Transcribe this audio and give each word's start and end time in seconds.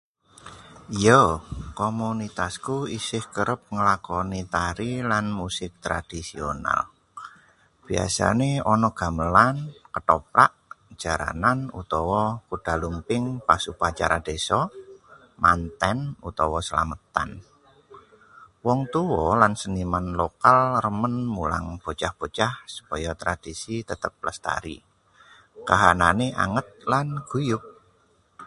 Ya, 1.07 1.21
komunitasku 1.79 2.75
isih 2.97 3.23
kerep 3.35 3.61
ngelakoni 3.75 4.41
tari 4.55 4.91
lan 5.11 5.25
musik 5.39 5.71
tradisional. 5.85 6.81
Biasane 7.87 8.49
ana 8.73 8.89
gamelan, 8.99 9.55
kethoprak, 9.93 10.51
jaranan 11.01 11.59
utawa 11.81 12.21
kuda 12.47 12.73
lumping 12.83 13.23
pas 13.47 13.63
upacara 13.73 14.17
desa, 14.27 14.59
manten, 15.43 15.97
utawa 16.29 16.59
slametan. 16.67 17.29
Wong 18.65 18.79
tuwa 18.93 19.25
lan 19.41 19.53
seniman 19.61 20.05
lokal 20.21 20.57
remen 20.83 21.15
mulang 21.35 21.65
bocah-bocah 21.83 22.53
supaya 22.75 23.11
tradisi 23.21 23.75
tetep 23.89 24.13
lestari. 24.25 24.77
Kahanane 25.67 26.27
anget 26.45 26.67
lan 26.91 27.07
guyub. 27.29 27.63